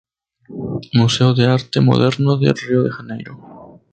Museo 0.95 1.35
de 1.35 1.45
Arte 1.45 1.79
Moderno 1.79 2.37
de 2.37 2.51
Río 2.55 2.81
de 2.81 2.89
Janeiro. 2.91 3.79